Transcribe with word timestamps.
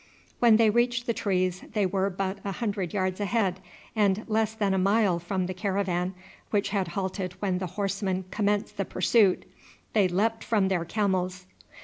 When 0.39 0.57
they 0.57 0.71
reached 0.71 1.05
the 1.05 1.13
trees 1.13 1.63
they 1.73 1.85
were 1.85 2.09
but 2.09 2.39
a 2.43 2.53
hundred 2.53 2.91
yards 2.91 3.19
ahead 3.19 3.59
and 3.95 4.25
less 4.27 4.55
than 4.55 4.73
a 4.73 4.79
mile 4.79 5.19
from 5.19 5.45
the 5.45 5.53
caravan, 5.53 6.15
which 6.49 6.69
had 6.69 6.87
halted 6.97 7.33
when 7.33 7.59
the 7.59 7.67
horsemen 7.77 8.25
commenced 8.31 8.77
the 8.77 8.85
pursuit. 8.85 9.45
They 9.93 10.07
leapt 10.07 10.43
from 10.43 10.69
their 10.69 10.85
camels. 10.85 11.45